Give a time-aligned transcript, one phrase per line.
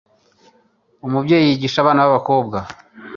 [1.05, 2.57] umubyeyi yigisha abana b'abakobwa